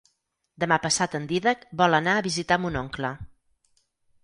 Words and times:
Demà 0.61 0.79
passat 0.85 1.17
en 1.19 1.27
Dídac 1.33 1.61
vol 1.83 1.99
anar 1.99 2.17
a 2.21 2.25
visitar 2.31 2.59
mon 2.65 2.81
oncle. 2.83 3.15